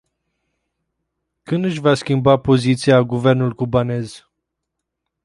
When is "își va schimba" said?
1.65-2.39